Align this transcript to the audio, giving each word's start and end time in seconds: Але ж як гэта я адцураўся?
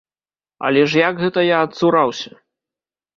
Але 0.69 0.81
ж 0.93 1.01
як 1.03 1.21
гэта 1.25 1.43
я 1.49 1.57
адцураўся? 1.65 2.31